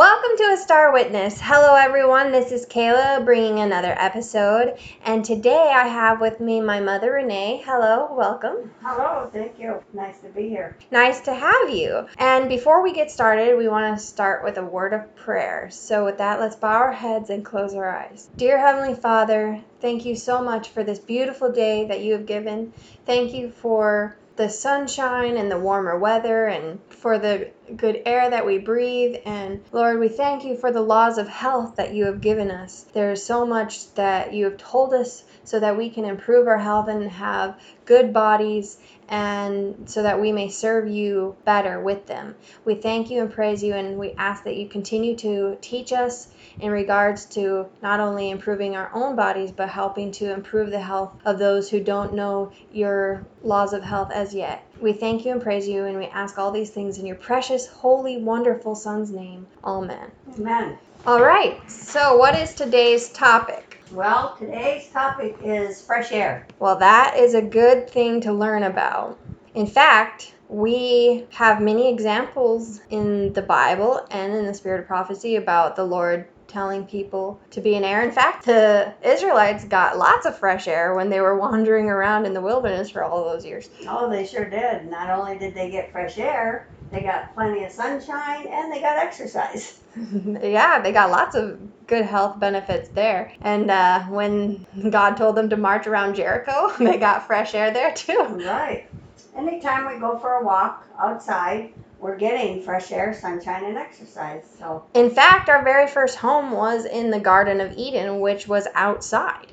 [0.00, 1.38] Welcome to A Star Witness.
[1.42, 2.32] Hello, everyone.
[2.32, 4.78] This is Kayla bringing another episode.
[5.04, 7.62] And today I have with me my mother, Renee.
[7.66, 8.72] Hello, welcome.
[8.82, 9.84] Hello, thank you.
[9.92, 10.74] Nice to be here.
[10.90, 12.06] Nice to have you.
[12.16, 15.68] And before we get started, we want to start with a word of prayer.
[15.70, 18.30] So, with that, let's bow our heads and close our eyes.
[18.38, 22.72] Dear Heavenly Father, thank you so much for this beautiful day that you have given.
[23.04, 28.46] Thank you for the sunshine and the warmer weather and for the good air that
[28.46, 29.16] we breathe.
[29.24, 32.84] And Lord, we thank you for the laws of health that you have given us.
[32.92, 36.58] There is so much that you have told us so that we can improve our
[36.58, 38.78] health and have good bodies
[39.08, 42.36] and so that we may serve you better with them.
[42.64, 46.28] We thank you and praise you, and we ask that you continue to teach us
[46.60, 51.12] in regards to not only improving our own bodies, but helping to improve the health
[51.24, 54.64] of those who don't know your laws of health as yet.
[54.80, 57.66] We thank you and praise you, and we ask all these things in your precious,
[57.66, 59.46] holy, wonderful Son's name.
[59.64, 60.10] Amen.
[60.38, 60.78] Amen.
[61.06, 63.78] All right, so what is today's topic?
[63.90, 66.46] Well, today's topic is fresh air.
[66.58, 69.18] Well, that is a good thing to learn about.
[69.54, 75.36] In fact, we have many examples in the Bible and in the Spirit of Prophecy
[75.36, 78.02] about the Lord telling people to be in air.
[78.02, 82.34] In fact, the Israelites got lots of fresh air when they were wandering around in
[82.34, 83.70] the wilderness for all those years.
[83.86, 84.90] Oh, they sure did.
[84.90, 88.96] Not only did they get fresh air, they got plenty of sunshine and they got
[88.96, 89.80] exercise.
[90.42, 93.32] yeah, they got lots of good health benefits there.
[93.42, 97.92] And uh, when God told them to march around Jericho, they got fresh air there
[97.92, 98.22] too.
[98.44, 98.88] Right.
[99.36, 104.44] Anytime we go for a walk outside, we're getting fresh air, sunshine, and exercise.
[104.58, 108.66] So, In fact, our very first home was in the Garden of Eden, which was
[108.74, 109.46] outside.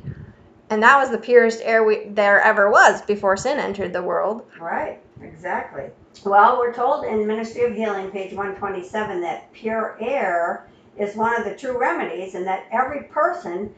[0.70, 4.46] And that was the purest air we, there ever was before sin entered the world.
[4.60, 5.86] right, exactly.
[6.26, 10.68] Well, we're told in Ministry of Healing, page 127, that pure air
[10.98, 13.74] is one of the true remedies, and that every person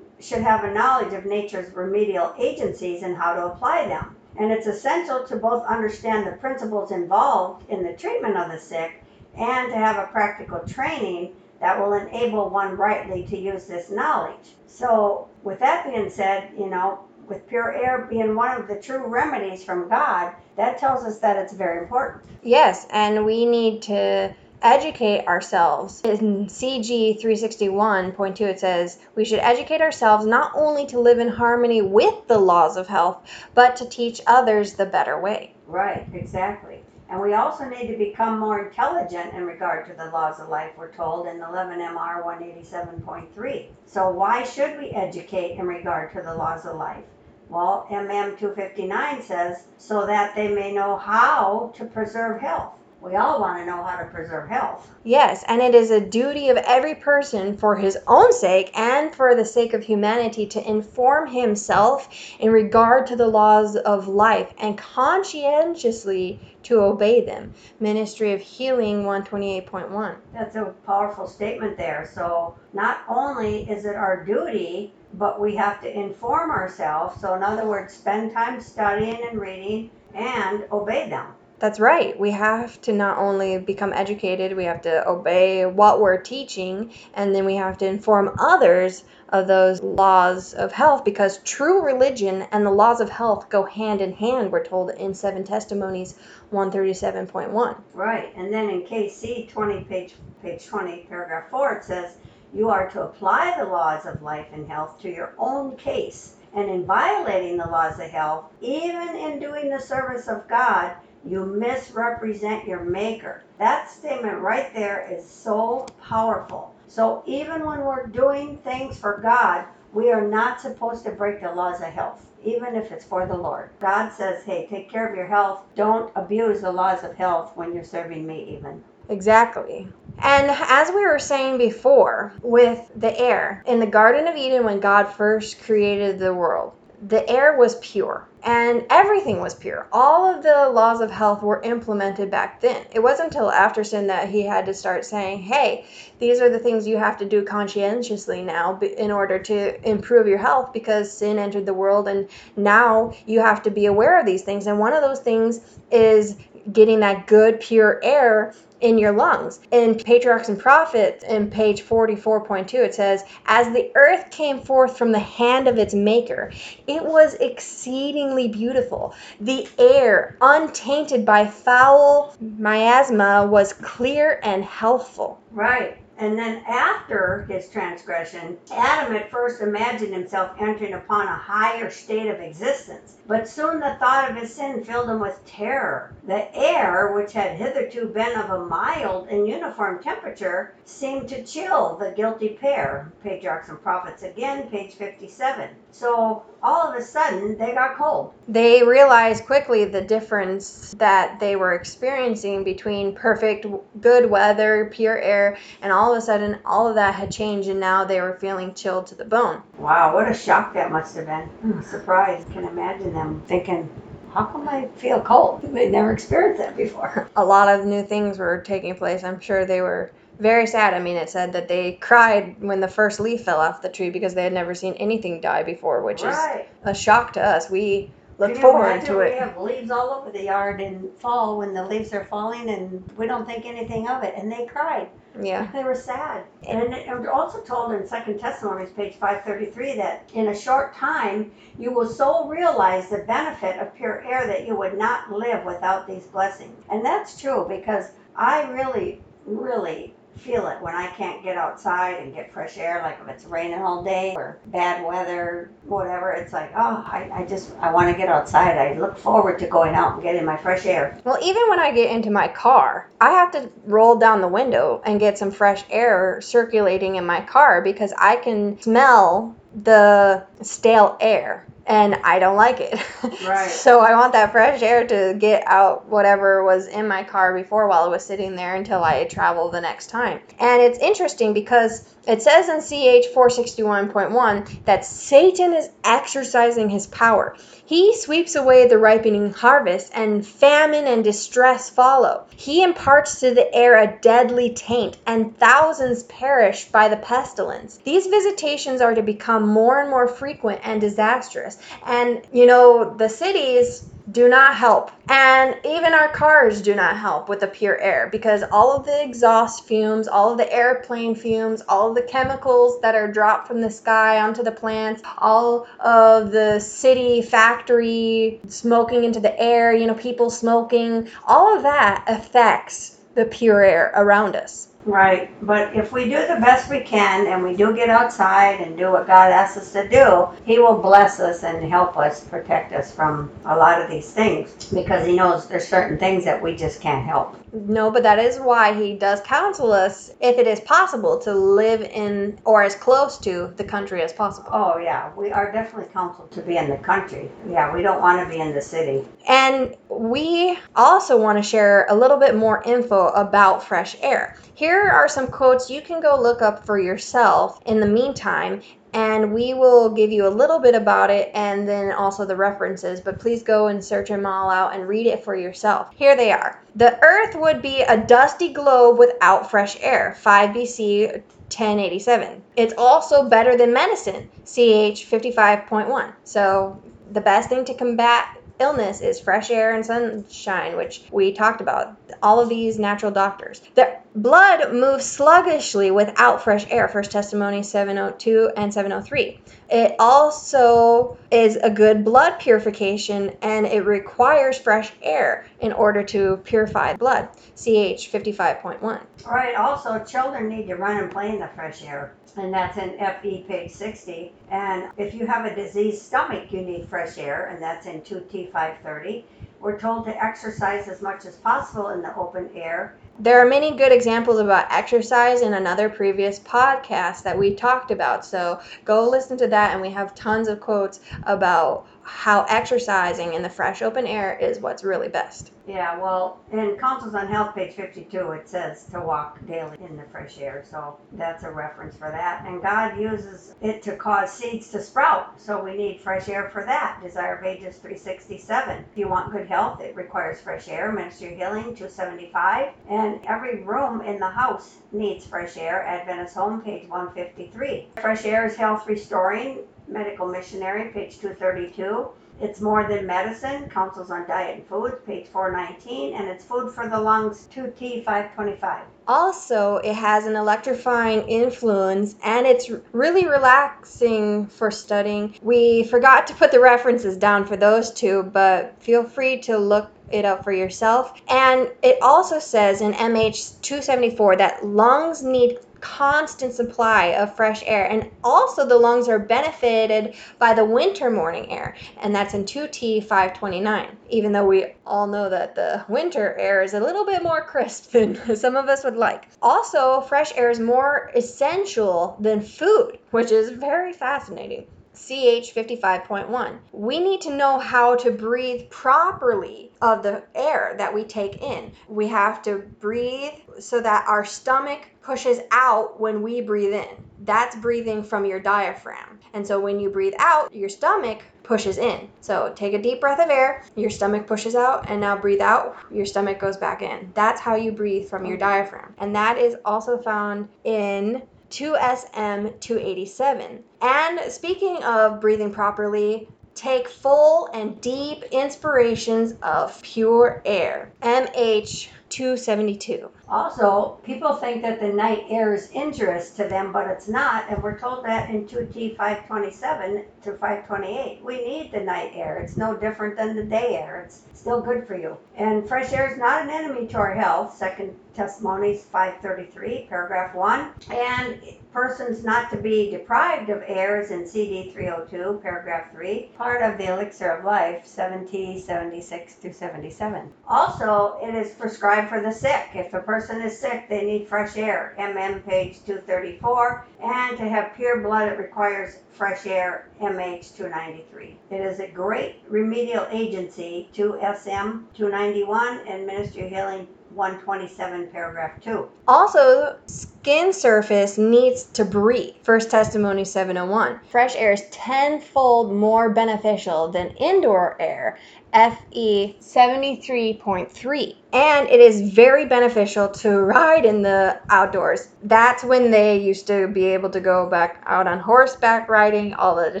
[0.20, 4.16] should have a knowledge of nature's remedial agencies and how to apply them.
[4.38, 9.04] And it's essential to both understand the principles involved in the treatment of the sick
[9.36, 14.54] and to have a practical training that will enable one rightly to use this knowledge.
[14.66, 19.06] So, with that being said, you know, with pure air being one of the true
[19.06, 22.24] remedies from God, that tells us that it's very important.
[22.42, 24.34] Yes, and we need to
[24.64, 26.00] educate ourselves.
[26.02, 31.82] In CG 361.2, it says, We should educate ourselves not only to live in harmony
[31.82, 33.18] with the laws of health,
[33.54, 35.54] but to teach others the better way.
[35.66, 36.82] Right, exactly.
[37.10, 40.72] And we also need to become more intelligent in regard to the laws of life,
[40.78, 43.66] we're told in 11 MR 187.3.
[43.84, 47.04] So, why should we educate in regard to the laws of life?
[47.50, 52.72] Well, MM 259 says, so that they may know how to preserve health.
[53.04, 54.88] We all want to know how to preserve health.
[55.04, 59.34] Yes, and it is a duty of every person for his own sake and for
[59.34, 64.78] the sake of humanity to inform himself in regard to the laws of life and
[64.78, 67.52] conscientiously to obey them.
[67.78, 70.16] Ministry of Healing 128.1.
[70.32, 72.10] That's a powerful statement there.
[72.10, 77.20] So, not only is it our duty, but we have to inform ourselves.
[77.20, 81.26] So, in other words, spend time studying and reading and obey them.
[81.60, 82.18] That's right.
[82.18, 87.34] We have to not only become educated, we have to obey what we're teaching, and
[87.34, 92.66] then we have to inform others of those laws of health because true religion and
[92.66, 96.18] the laws of health go hand in hand, we're told in Seven Testimonies
[96.52, 97.80] 137.1.
[97.94, 98.32] Right.
[98.36, 102.16] And then in KC 20, page, page 20, paragraph 4, it says,
[102.52, 106.34] You are to apply the laws of life and health to your own case.
[106.54, 110.94] And in violating the laws of health, even in doing the service of God,
[111.26, 113.42] you misrepresent your maker.
[113.58, 116.74] That statement right there is so powerful.
[116.88, 121.52] So even when we're doing things for God, we are not supposed to break the
[121.52, 123.70] laws of health, even if it's for the Lord.
[123.80, 125.62] God says, hey, take care of your health.
[125.76, 128.82] Don't abuse the laws of health when you're serving me, even.
[129.08, 129.88] Exactly.
[130.20, 134.80] And as we were saying before, with the air, in the Garden of Eden, when
[134.80, 136.72] God first created the world,
[137.08, 139.86] the air was pure and everything was pure.
[139.92, 142.84] All of the laws of health were implemented back then.
[142.92, 145.86] It wasn't until after sin that he had to start saying, hey,
[146.18, 150.38] these are the things you have to do conscientiously now in order to improve your
[150.38, 154.42] health because sin entered the world and now you have to be aware of these
[154.42, 154.66] things.
[154.66, 155.60] And one of those things
[155.90, 156.36] is
[156.72, 158.54] getting that good, pure air
[158.84, 159.60] in your lungs.
[159.70, 165.10] In Patriarchs and Prophets, in page 44.2, it says, As the earth came forth from
[165.10, 166.52] the hand of its maker,
[166.86, 169.14] it was exceedingly beautiful.
[169.40, 175.40] The air, untainted by foul miasma, was clear and healthful.
[175.50, 175.96] Right.
[176.16, 182.28] And then after his transgression, Adam at first imagined himself entering upon a higher state
[182.28, 183.16] of existence.
[183.26, 186.14] But soon the thought of his sin filled him with terror.
[186.24, 191.96] The air, which had hitherto been of a mild and uniform temperature, seemed to chill
[191.96, 193.10] the guilty pair.
[193.22, 195.70] Patriarchs and Prophets again, page 57.
[195.94, 198.32] So all of a sudden, they got cold.
[198.48, 203.64] They realized quickly the difference that they were experiencing between perfect,
[204.00, 207.78] good weather, pure air, and all of a sudden, all of that had changed, and
[207.78, 209.62] now they were feeling chilled to the bone.
[209.78, 211.46] Wow, what a shock that must have been.
[211.46, 212.50] Hmm, Surprised.
[212.50, 213.88] Can imagine them thinking,
[214.32, 215.62] how come I feel cold?
[215.62, 217.30] They never experienced that before.
[217.36, 219.22] A lot of new things were taking place.
[219.22, 220.94] I'm sure they were very sad.
[220.94, 224.10] I mean, it said that they cried when the first leaf fell off the tree
[224.10, 226.62] because they had never seen anything die before, which right.
[226.62, 227.70] is a shock to us.
[227.70, 231.72] We look you forward to We have leaves all over the yard in fall when
[231.72, 234.34] the leaves are falling and we don't think anything of it.
[234.36, 235.08] And they cried.
[235.40, 235.68] Yeah.
[235.72, 236.44] They were sad.
[236.66, 241.52] And it- we're also told in Second Testimonies, page 533, that in a short time
[241.78, 246.06] you will so realize the benefit of pure air that you would not live without
[246.06, 246.76] these blessings.
[246.90, 252.34] And that's true because I really, really feel it when I can't get outside and
[252.34, 256.32] get fresh air, like if it's raining all day or bad weather, whatever.
[256.32, 258.76] It's like, oh, I, I just, I want to get outside.
[258.76, 261.18] I look forward to going out and getting my fresh air.
[261.24, 265.02] Well, even when I get into my car, I have to roll down the window
[265.04, 271.16] and get some fresh air circulating in my car because I can smell the stale
[271.20, 273.00] air and I don't like it.
[273.46, 273.70] Right.
[273.70, 277.88] so I want that fresh air to get out whatever was in my car before
[277.88, 280.40] while it was sitting there until I travel the next time.
[280.58, 287.56] And it's interesting because it says in CH 461.1 that Satan is exercising his power.
[287.86, 292.44] He sweeps away the ripening harvest, and famine and distress follow.
[292.56, 297.98] He imparts to the air a deadly taint, and thousands perish by the pestilence.
[298.04, 301.76] These visitations are to become more and more frequent and disastrous.
[302.06, 305.10] And, you know, the cities do not help.
[305.28, 309.22] And even our cars do not help with the pure air because all of the
[309.22, 313.80] exhaust fumes, all of the airplane fumes, all of the chemicals that are dropped from
[313.80, 320.06] the sky onto the plants, all of the city factory smoking into the air, you
[320.06, 324.88] know, people smoking, all of that affects the pure air around us.
[325.06, 328.96] Right, but if we do the best we can and we do get outside and
[328.96, 332.92] do what God asks us to do, He will bless us and help us protect
[332.94, 336.74] us from a lot of these things because He knows there's certain things that we
[336.74, 337.54] just can't help.
[337.74, 342.02] No, but that is why he does counsel us, if it is possible, to live
[342.02, 344.70] in or as close to the country as possible.
[344.72, 347.50] Oh, yeah, we are definitely counseled to be in the country.
[347.68, 349.26] Yeah, we don't want to be in the city.
[349.48, 354.56] And we also want to share a little bit more info about fresh air.
[354.74, 358.82] Here are some quotes you can go look up for yourself in the meantime,
[359.14, 363.20] and we will give you a little bit about it and then also the references.
[363.20, 366.08] But please go and search them all out and read it for yourself.
[366.14, 371.42] Here they are The earth would be a dusty globe without fresh air, 5 BC.
[371.70, 372.62] 1087.
[372.76, 376.32] It's also better than medicine, CH 55.1.
[376.44, 377.02] So,
[377.32, 382.16] the best thing to combat illness is fresh air and sunshine, which we talked about.
[382.42, 383.80] All of these natural doctors.
[383.94, 387.08] The blood moves sluggishly without fresh air.
[387.08, 389.60] First Testimony 702 and 703.
[389.90, 396.56] It also is a good blood purification and it requires fresh air in order to
[396.64, 397.48] purify blood.
[397.76, 399.02] CH 55.1.
[399.02, 402.34] All right, also, children need to run and play in the fresh air.
[402.56, 404.52] And that's in FE page 60.
[404.70, 408.70] And if you have a diseased stomach, you need fresh air, and that's in 2T
[408.70, 409.44] 530.
[409.80, 413.16] We're told to exercise as much as possible in the open air.
[413.40, 418.46] There are many good examples about exercise in another previous podcast that we talked about.
[418.46, 423.62] So go listen to that, and we have tons of quotes about how exercising in
[423.62, 425.72] the fresh open air is what's really best.
[425.86, 430.22] Yeah, well, in Counsels on Health, page 52, it says to walk daily in the
[430.24, 430.82] fresh air.
[430.90, 432.64] So that's a reference for that.
[432.66, 435.60] And God uses it to cause seeds to sprout.
[435.60, 437.20] So we need fresh air for that.
[437.22, 439.04] Desire of Ages 367.
[439.12, 441.12] If you want good health, it requires fresh air.
[441.12, 442.92] Ministry Healing 275.
[443.10, 446.02] And every room in the house needs fresh air.
[446.02, 448.08] Adventist Home, page 153.
[448.16, 449.80] Fresh air is health restoring.
[450.14, 452.28] Medical Missionary, page 232.
[452.60, 457.08] It's more than medicine, Counsels on diet and foods, page 419, and it's food for
[457.08, 459.02] the lungs, 2T 525.
[459.26, 465.56] Also, it has an electrifying influence and it's really relaxing for studying.
[465.62, 470.10] We forgot to put the references down for those two, but feel free to look
[470.30, 471.40] it up for yourself.
[471.48, 478.04] And it also says in MH 274 that lungs need constant supply of fresh air.
[478.08, 483.24] And also, the lungs are benefited by the winter morning air, and that's in 2T
[483.24, 484.16] 529.
[484.28, 488.10] Even though we all know that the winter air is a little bit more crisp
[488.12, 489.48] than some of us would like.
[489.62, 494.86] Also, fresh air is more essential than food, which is very fascinating.
[495.14, 496.78] CH 55.1.
[496.92, 501.92] We need to know how to breathe properly of the air that we take in.
[502.08, 507.16] We have to breathe so that our stomach pushes out when we breathe in.
[507.40, 509.38] That's breathing from your diaphragm.
[509.54, 512.28] And so when you breathe out, your stomach pushes in.
[512.40, 515.96] So take a deep breath of air, your stomach pushes out, and now breathe out,
[516.10, 517.32] your stomach goes back in.
[517.34, 519.14] That's how you breathe from your diaphragm.
[519.18, 521.42] And that is also found in
[521.74, 523.82] 2SM 287.
[524.00, 531.12] And speaking of breathing properly, take full and deep inspirations of pure air.
[531.22, 533.28] MH 272.
[533.48, 537.82] Also, people think that the night air is injurious to them, but it's not, and
[537.82, 541.40] we're told that in 2T 527 to 528.
[541.44, 542.58] We need the night air.
[542.58, 544.22] It's no different than the day air.
[544.24, 545.36] It's still good for you.
[545.56, 547.76] And fresh air is not an enemy to our health.
[547.76, 550.90] Second Testimonies 533, paragraph 1.
[551.10, 551.60] And
[551.92, 556.98] persons not to be deprived of air is in CD 302, paragraph 3, part of
[556.98, 560.50] the elixir of life, 7T 76 through 77.
[560.66, 562.88] Also, it is prescribed for the sick.
[562.94, 567.06] If a person is sick, they need fresh air, MM page 234.
[567.22, 571.56] And to have pure blood, it requires fresh air, MH 293.
[571.70, 579.08] It is a great remedial agency, 2SM 291, and Ministry of Healing 127 paragraph 2
[579.26, 587.08] also skin surface needs to breathe first testimony 701 fresh air is tenfold more beneficial
[587.08, 588.38] than indoor air
[588.74, 595.28] fe 73.3 and it is very beneficial to ride in the outdoors.
[595.44, 599.78] That's when they used to be able to go back out on horseback riding all
[599.78, 600.00] of the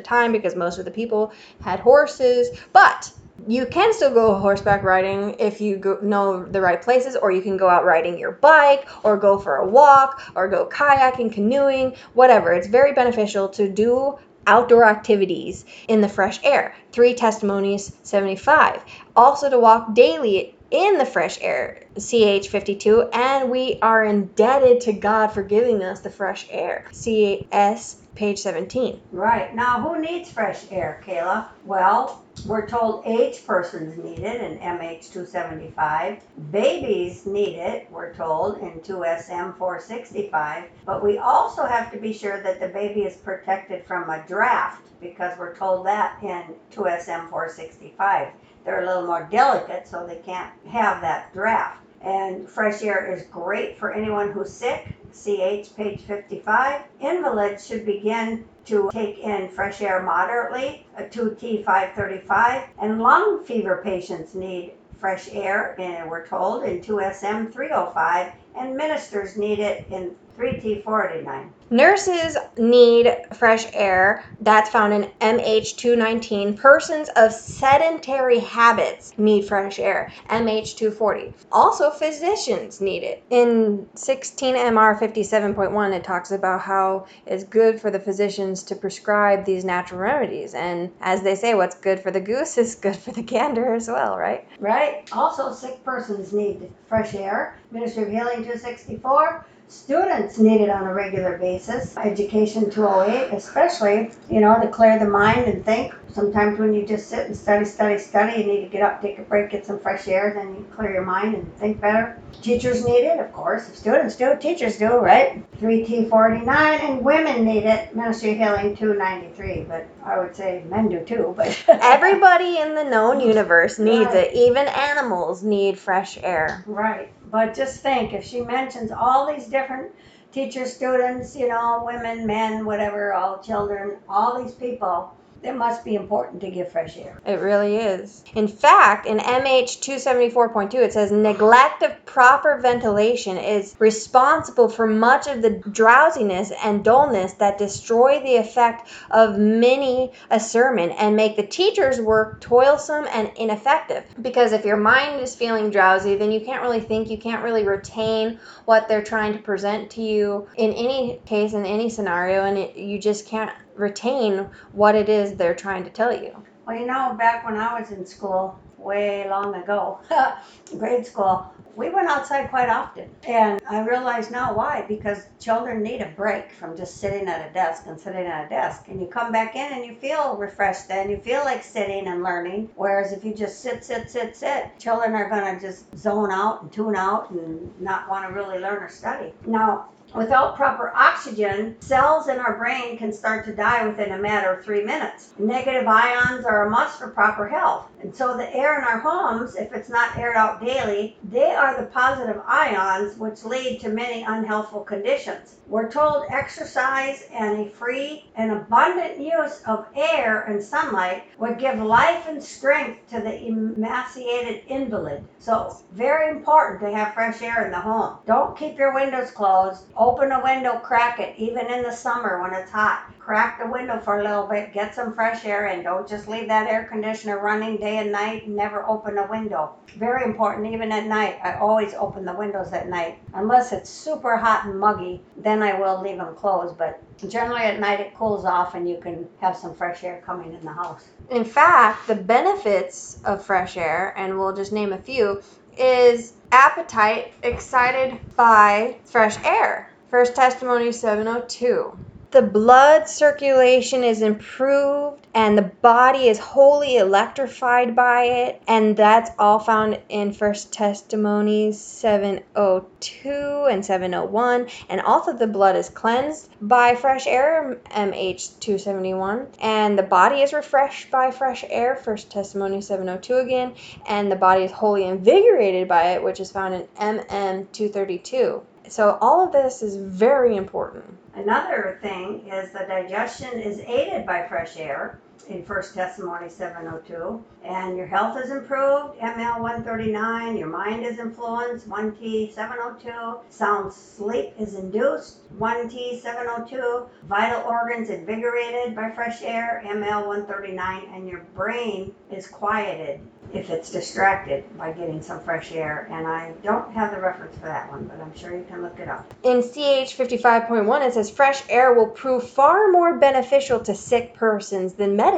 [0.00, 2.48] time because most of the people had horses.
[2.72, 3.12] But
[3.46, 7.42] you can still go horseback riding if you go, know the right places, or you
[7.42, 11.94] can go out riding your bike, or go for a walk, or go kayaking, canoeing,
[12.14, 12.52] whatever.
[12.52, 16.74] It's very beneficial to do outdoor activities in the fresh air.
[16.92, 18.82] Three testimonies, 75.
[19.16, 24.92] Also to walk daily in the fresh air, CH 52, and we are indebted to
[24.92, 29.00] God for giving us the fresh air, CS page 17.
[29.12, 29.54] Right.
[29.54, 31.48] Now, who needs fresh air, Kayla?
[31.64, 36.22] Well, we're told age persons need it in MH 275.
[36.50, 40.64] Babies need it, we're told, in 2SM 465.
[40.84, 44.82] But we also have to be sure that the baby is protected from a draft
[45.00, 48.28] because we're told that in 2SM 465.
[48.64, 51.83] They're a little more delicate, so they can't have that draft.
[52.04, 54.94] And fresh air is great for anyone who's sick.
[55.12, 56.82] CH, page 55.
[57.00, 62.68] Invalids should begin to take in fresh air moderately, a 2T 535.
[62.78, 68.32] And lung fever patients need fresh air, and we're told, in 2SM 305.
[68.56, 71.50] And ministers need it in 3T489.
[71.70, 74.24] Nurses need fresh air.
[74.40, 76.56] That's found in MH219.
[76.56, 80.12] Persons of sedentary habits need fresh air.
[80.30, 81.32] MH240.
[81.50, 83.24] Also, physicians need it.
[83.30, 89.64] In 16MR 57.1, it talks about how it's good for the physicians to prescribe these
[89.64, 90.54] natural remedies.
[90.54, 93.88] And as they say, what's good for the goose is good for the gander as
[93.88, 94.46] well, right?
[94.60, 95.08] Right.
[95.12, 97.58] Also, sick persons need fresh air.
[97.70, 101.96] Ministry of Healing 264 Students need it on a regular basis.
[101.96, 105.94] Education 208, eh, especially, you know, to clear the mind and think.
[106.12, 109.18] Sometimes when you just sit and study, study, study, you need to get up, take
[109.18, 112.16] a break, get some fresh air, then you clear your mind and think better.
[112.40, 113.68] Teachers need it, of course.
[113.68, 115.42] If students do, teachers do, right?
[115.58, 117.96] 3T49, and women need it.
[117.96, 121.34] Ministry of Healing 293, but I would say men do too.
[121.36, 124.28] But everybody in the known universe needs right.
[124.28, 124.34] it.
[124.34, 126.62] Even animals need fresh air.
[126.66, 127.10] Right.
[127.34, 129.90] But just think, if she mentions all these different
[130.30, 135.10] teachers, students, you know, women, men, whatever, all children, all these people,
[135.44, 137.20] it must be important to give fresh air.
[137.26, 138.24] It really is.
[138.34, 145.26] In fact, in MH 274.2, it says neglect of proper ventilation is responsible for much
[145.26, 151.36] of the drowsiness and dullness that destroy the effect of many a sermon and make
[151.36, 154.04] the teacher's work toilsome and ineffective.
[154.22, 157.64] Because if your mind is feeling drowsy, then you can't really think, you can't really
[157.64, 162.56] retain what they're trying to present to you in any case, in any scenario, and
[162.56, 166.34] it, you just can't retain what it is they're trying to tell you.
[166.66, 169.98] Well, you know, back when I was in school, way long ago,
[170.78, 173.10] grade school, we went outside quite often.
[173.26, 177.52] And I realize now why, because children need a break from just sitting at a
[177.52, 178.84] desk and sitting at a desk.
[178.88, 182.22] And you come back in and you feel refreshed then, you feel like sitting and
[182.22, 182.70] learning.
[182.76, 186.62] Whereas if you just sit, sit, sit, sit, children are going to just zone out
[186.62, 189.32] and tune out and not want to really learn or study.
[189.46, 194.52] Now, Without proper oxygen, cells in our brain can start to die within a matter
[194.52, 195.34] of three minutes.
[195.38, 197.88] Negative ions are a must for proper health.
[198.00, 201.76] And so the air in our homes, if it's not aired out daily, they are
[201.76, 205.56] the positive ions which lead to many unhealthful conditions.
[205.66, 211.80] We're told exercise and a free and abundant use of air and sunlight would give
[211.80, 215.24] life and strength to the emaciated invalid.
[215.38, 218.18] So, very important to have fresh air in the home.
[218.26, 219.84] Don't keep your windows closed.
[220.04, 223.98] Open a window, crack it, even in the summer when it's hot crack the window
[223.98, 225.82] for a little bit, get some fresh air in.
[225.82, 229.72] Don't just leave that air conditioner running day and night never open a window.
[229.96, 231.38] Very important, even at night.
[231.42, 233.18] I always open the windows at night.
[233.32, 236.76] Unless it's super hot and muggy, then I will leave them closed.
[236.76, 240.52] But generally at night it cools off and you can have some fresh air coming
[240.52, 241.06] in the house.
[241.30, 245.42] In fact, the benefits of fresh air, and we'll just name a few,
[245.78, 249.88] is appetite excited by fresh air.
[250.14, 251.98] First Testimony 702
[252.30, 259.32] the blood circulation is improved and the body is wholly electrified by it and that's
[259.40, 266.94] all found in first testimonies 702 and 701 and also the blood is cleansed by
[266.94, 273.36] fresh air mh 271 and the body is refreshed by fresh air first testimony 702
[273.36, 273.74] again.
[274.06, 279.18] And the body is wholly invigorated by it which is found in mm 232 so
[279.20, 281.04] all of this is very important.
[281.34, 287.42] Another thing is the digestion is aided by fresh air in First Testimony 702.
[287.64, 290.56] And your health is improved, ML 139.
[290.56, 293.38] Your mind is influenced, 1T 702.
[293.48, 297.06] Sound sleep is induced, 1T 702.
[297.24, 301.04] Vital organs invigorated by fresh air, ML 139.
[301.14, 303.20] And your brain is quieted
[303.52, 306.08] if it's distracted by getting some fresh air.
[306.10, 308.98] And I don't have the reference for that one, but I'm sure you can look
[308.98, 309.32] it up.
[309.44, 314.94] In CH 55.1, it says fresh air will prove far more beneficial to sick persons
[314.94, 315.33] than medicine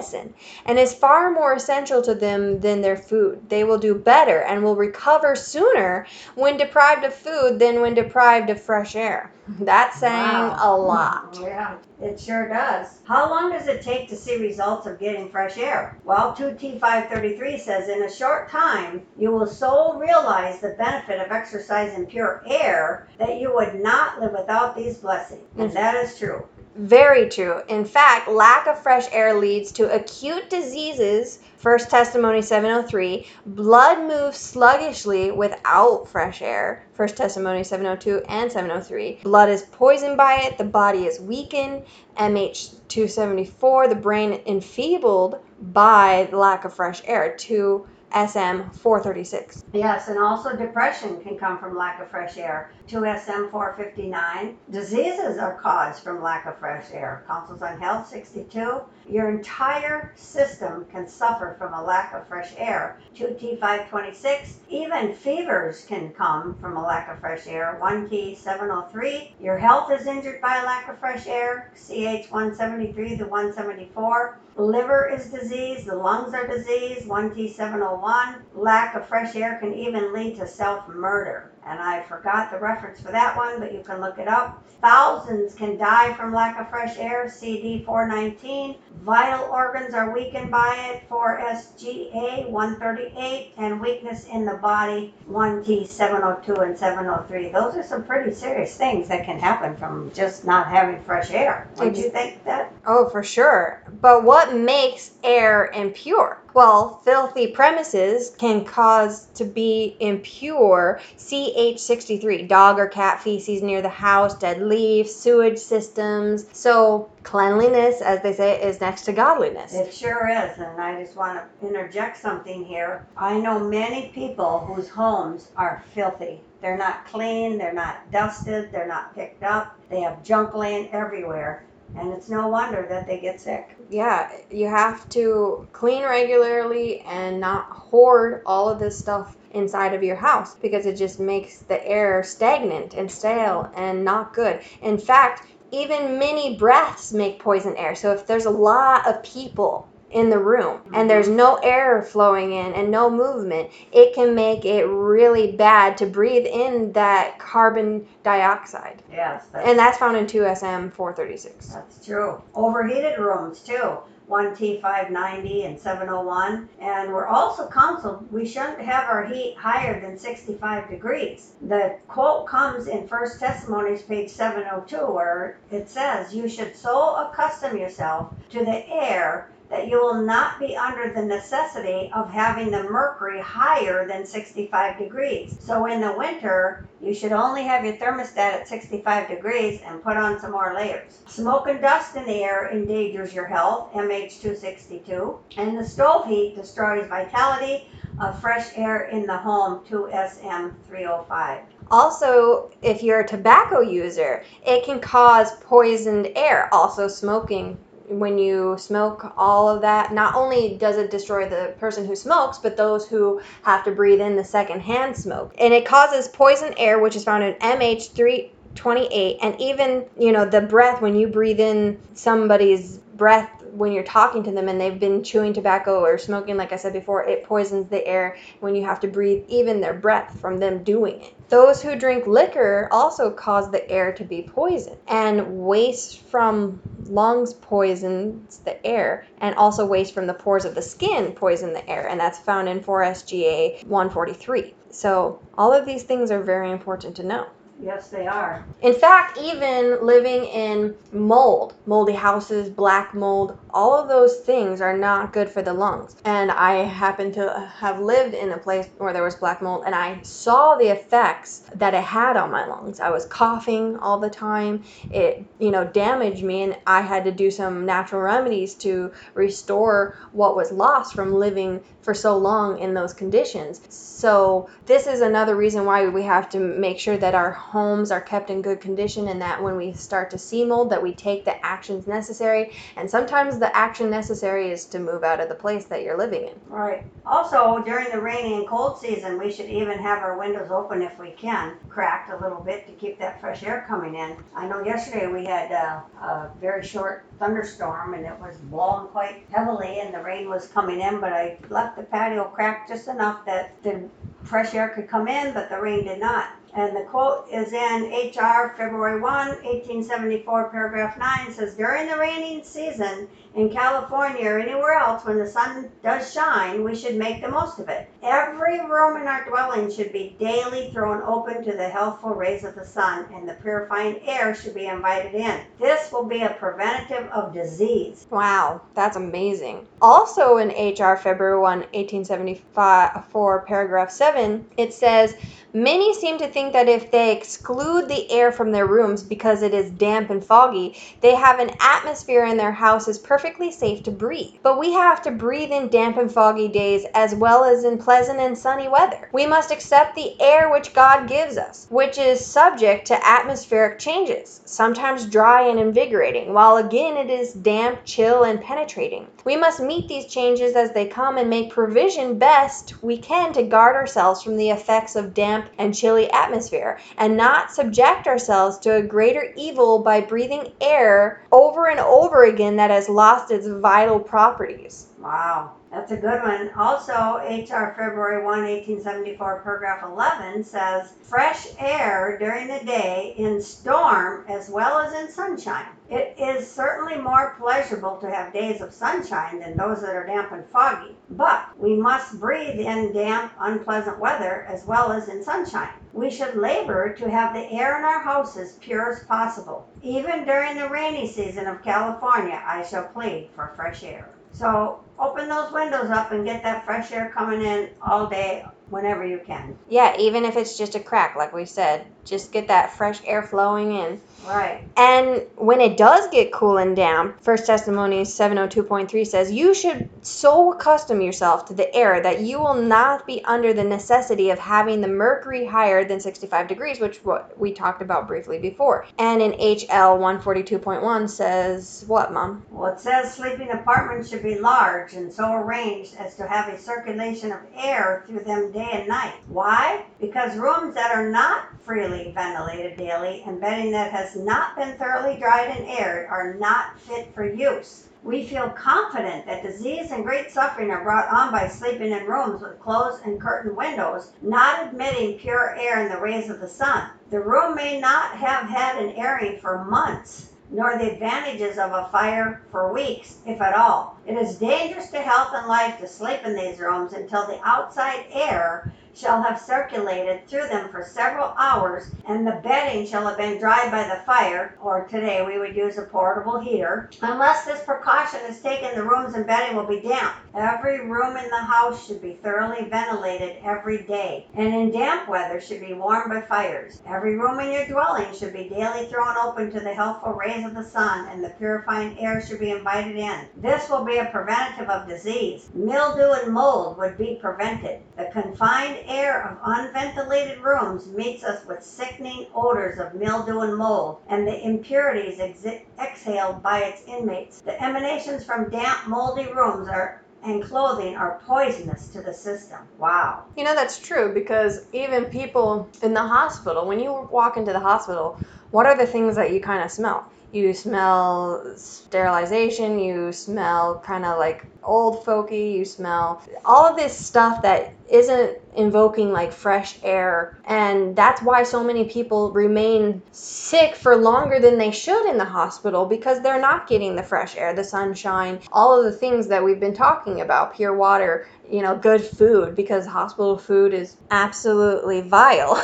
[0.66, 3.48] and is far more essential to them than their food.
[3.48, 8.50] They will do better and will recover sooner when deprived of food than when deprived
[8.50, 9.32] of fresh air.
[9.60, 10.56] That's saying wow.
[10.60, 11.38] a lot.
[11.40, 12.98] Yeah, it sure does.
[13.04, 15.96] How long does it take to see results of getting fresh air?
[16.04, 21.94] Well, 2T533 says in a short time, you will so realize the benefit of exercise
[21.94, 25.46] in pure air that you would not live without these blessings.
[25.56, 26.44] And that is true.
[26.78, 27.62] Very true.
[27.68, 31.38] In fact, lack of fresh air leads to acute diseases.
[31.56, 33.26] First Testimony 703.
[33.46, 36.84] Blood moves sluggishly without fresh air.
[36.92, 39.20] First Testimony 702 and 703.
[39.22, 40.58] Blood is poisoned by it.
[40.58, 41.84] The body is weakened.
[42.18, 43.88] MH 274.
[43.88, 45.38] The brain enfeebled
[45.72, 47.34] by lack of fresh air.
[47.38, 49.64] Two SM436.
[49.72, 52.70] Yes, and also depression can come from lack of fresh air.
[52.88, 54.54] 2SM459.
[54.70, 57.24] Diseases are caused from lack of fresh air.
[57.26, 58.80] Counsels on Health 62.
[59.08, 62.98] Your entire system can suffer from a lack of fresh air.
[63.16, 64.54] 2T526.
[64.68, 67.78] Even fevers can come from a lack of fresh air.
[67.82, 69.32] 1T703.
[69.40, 71.72] Your health is injured by a lack of fresh air.
[71.76, 74.38] CH173 to 174.
[74.56, 78.40] Liver is diseased, the lungs are diseased, 1T701.
[78.54, 83.00] Lack of fresh air can even lead to self murder and I forgot the reference
[83.00, 84.62] for that one, but you can look it up.
[84.80, 88.76] Thousands can die from lack of fresh air, CD 419.
[89.02, 96.60] Vital organs are weakened by it, 4SGA 138, and weakness in the body, 1T 702
[96.60, 97.50] and 703.
[97.50, 101.68] Those are some pretty serious things that can happen from just not having fresh air.
[101.76, 102.72] Don't you think that?
[102.86, 103.82] Oh, for sure.
[104.00, 106.40] But what makes air impure?
[106.56, 113.90] Well, filthy premises can cause to be impure CH63, dog or cat feces near the
[113.90, 116.46] house, dead leaves, sewage systems.
[116.52, 119.74] So, cleanliness, as they say, is next to godliness.
[119.74, 120.56] It sure is.
[120.56, 123.04] And I just want to interject something here.
[123.18, 126.40] I know many people whose homes are filthy.
[126.62, 131.65] They're not clean, they're not dusted, they're not picked up, they have junk laying everywhere
[131.94, 133.76] and it's no wonder that they get sick.
[133.88, 140.02] Yeah, you have to clean regularly and not hoard all of this stuff inside of
[140.02, 144.60] your house because it just makes the air stagnant and stale and not good.
[144.82, 147.94] In fact, even many breaths make poison air.
[147.94, 151.08] So if there's a lot of people in the room and mm-hmm.
[151.08, 156.06] there's no air flowing in and no movement, it can make it really bad to
[156.06, 159.02] breathe in that carbon dioxide.
[159.10, 161.68] Yes, that's, And that's found in 2SM 436.
[161.68, 162.40] that's true.
[162.54, 163.98] Overheated rooms too.
[164.28, 166.68] 1T590 and 701.
[166.80, 171.52] And we're also counseled we shouldn't have our heat higher than 65 degrees.
[171.62, 177.76] The quote comes in First Testimonies, page 702, where it says, You should so accustom
[177.76, 182.84] yourself to the air that you will not be under the necessity of having the
[182.84, 185.56] mercury higher than 65 degrees.
[185.60, 190.16] So in the winter, you should only have your thermostat at 65 degrees and put
[190.16, 191.20] on some more layers.
[191.26, 197.06] Smoke and dust in the air endangers your health, MH262, and the stove heat destroys
[197.08, 197.88] vitality
[198.20, 201.60] of fresh air in the home, 2SM305.
[201.90, 206.72] Also, if you're a tobacco user, it can cause poisoned air.
[206.72, 207.78] Also, smoking.
[208.08, 212.58] When you smoke all of that, not only does it destroy the person who smokes,
[212.58, 215.54] but those who have to breathe in the secondhand smoke.
[215.58, 219.38] And it causes poison air, which is found in MH328.
[219.42, 224.42] And even, you know, the breath, when you breathe in somebody's breath when you're talking
[224.42, 227.88] to them and they've been chewing tobacco or smoking, like I said before, it poisons
[227.88, 231.35] the air when you have to breathe even their breath from them doing it.
[231.48, 237.54] Those who drink liquor also cause the air to be poisoned, and waste from lungs
[237.54, 242.08] poisons the air, and also waste from the pores of the skin poison the air,
[242.08, 244.74] and that's found in 4SGA 143.
[244.90, 247.46] So, all of these things are very important to know.
[247.78, 248.66] Yes, they are.
[248.80, 254.96] In fact, even living in mold, moldy houses, black mold, all of those things are
[254.96, 256.16] not good for the lungs.
[256.24, 259.94] And I happen to have lived in a place where there was black mold and
[259.94, 262.98] I saw the effects that it had on my lungs.
[263.00, 264.82] I was coughing all the time.
[265.10, 270.16] It, you know, damaged me and I had to do some natural remedies to restore
[270.32, 273.82] what was lost from living for so long in those conditions.
[273.88, 278.20] So, this is another reason why we have to make sure that our homes are
[278.20, 281.44] kept in good condition and that when we start to see mold that we take
[281.44, 285.86] the actions necessary and sometimes the action necessary is to move out of the place
[285.86, 287.04] that you're living in Right.
[287.24, 291.18] Also, during the rainy and cold season, we should even have our windows open if
[291.18, 294.36] we can, cracked a little bit to keep that fresh air coming in.
[294.54, 299.46] I know yesterday we had uh, a very short thunderstorm and it was blowing quite
[299.50, 303.44] heavily and the rain was coming in, but I left the patio cracked just enough
[303.46, 304.08] that the
[304.42, 306.50] fresh air could come in, but the rain did not.
[306.76, 312.62] And the quote is in HR February 1, 1874, paragraph 9 says, During the raining
[312.62, 317.48] season in California or anywhere else, when the sun does shine, we should make the
[317.48, 318.08] most of it.
[318.22, 322.74] Every room in our dwelling should be daily thrown open to the healthful rays of
[322.74, 325.60] the sun, and the purifying air should be invited in.
[325.80, 328.26] This will be a preventative of disease.
[328.30, 335.36] wow that's amazing also in hr february 1 1874 paragraph 7 it says
[335.76, 339.74] Many seem to think that if they exclude the air from their rooms because it
[339.74, 344.54] is damp and foggy, they have an atmosphere in their houses perfectly safe to breathe.
[344.64, 348.40] But we have to breathe in damp and foggy days as well as in pleasant
[348.40, 349.28] and sunny weather.
[349.32, 354.62] We must accept the air which God gives us, which is subject to atmospheric changes,
[354.64, 359.28] sometimes dry and invigorating, while again it is damp, chill, and penetrating.
[359.44, 363.62] We must meet these changes as they come and make provision best we can to
[363.62, 368.96] guard ourselves from the effects of damp and chilly atmosphere, and not subject ourselves to
[368.96, 374.20] a greater evil by breathing air over and over again that has lost its vital
[374.20, 375.06] properties.
[375.18, 376.70] Wow, that's a good one.
[376.76, 384.44] Also, HR February 1, 1874, paragraph 11 says fresh air during the day in storm
[384.48, 385.86] as well as in sunshine.
[386.10, 390.52] It is certainly more pleasurable to have days of sunshine than those that are damp
[390.52, 395.94] and foggy, but we must breathe in damp, unpleasant weather as well as in sunshine.
[396.12, 399.88] We should labor to have the air in our houses pure as possible.
[400.02, 404.28] Even during the rainy season of California, I shall plead for fresh air.
[404.58, 409.26] So open those windows up and get that fresh air coming in all day, whenever
[409.26, 409.76] you can.
[409.88, 413.42] Yeah, even if it's just a crack, like we said, just get that fresh air
[413.42, 414.20] flowing in.
[414.46, 414.86] Right.
[414.96, 420.72] And when it does get cool and damp, First Testimonies 702.3 says, You should so
[420.72, 425.00] accustom yourself to the air that you will not be under the necessity of having
[425.00, 429.06] the mercury higher than 65 degrees, which what we talked about briefly before.
[429.18, 432.64] And in HL 142.1 says, What, Mom?
[432.70, 436.78] Well, it says sleeping apartments should be large and so arranged as to have a
[436.78, 439.34] circulation of air through them day and night.
[439.48, 440.04] Why?
[440.20, 445.36] Because rooms that are not freely ventilated daily, and bedding that has not been thoroughly
[445.38, 448.08] dried and aired are not fit for use.
[448.24, 452.60] We feel confident that disease and great suffering are brought on by sleeping in rooms
[452.60, 457.08] with closed and curtained windows, not admitting pure air and the rays of the sun.
[457.30, 462.08] The room may not have had an airing for months, nor the advantages of a
[462.10, 464.18] fire for weeks, if at all.
[464.26, 468.24] It is dangerous to health and life to sleep in these rooms until the outside
[468.32, 473.58] air shall have circulated through them for several hours, and the bedding shall have been
[473.58, 477.08] dried by the fire, or today we would use a portable heater.
[477.22, 480.34] Unless this precaution is taken, the rooms and bedding will be damp.
[480.54, 485.60] Every room in the house should be thoroughly ventilated every day, and in damp weather
[485.60, 487.00] should be warmed by fires.
[487.06, 490.74] Every room in your dwelling should be daily thrown open to the healthful rays of
[490.74, 493.46] the sun, and the purifying air should be invited in.
[493.56, 495.68] This will be a preventative of disease.
[495.74, 498.00] Mildew and mold would be prevented.
[498.16, 504.20] The confined air of unventilated rooms meets us with sickening odors of mildew and mold,
[504.28, 505.66] and the impurities ex-
[505.98, 507.60] exhaled by its inmates.
[507.60, 512.78] The emanations from damp, moldy rooms are and clothing are poisonous to the system.
[512.98, 513.44] Wow.
[513.56, 517.80] You know, that's true because even people in the hospital, when you walk into the
[517.80, 518.38] hospital,
[518.70, 520.30] what are the things that you kind of smell?
[520.52, 527.16] You smell sterilization, you smell kind of like old folky, you smell all of this
[527.16, 530.56] stuff that isn't invoking like fresh air.
[530.66, 535.44] And that's why so many people remain sick for longer than they should in the
[535.44, 539.64] hospital because they're not getting the fresh air, the sunshine, all of the things that
[539.64, 545.22] we've been talking about pure water, you know, good food because hospital food is absolutely
[545.22, 545.76] vile.